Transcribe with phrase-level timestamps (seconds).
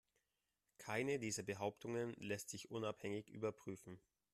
[0.79, 4.01] Keine dieser Behauptungen lässt sich unabhängig überprüfen.